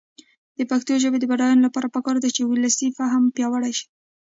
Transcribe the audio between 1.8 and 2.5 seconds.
پکار ده چې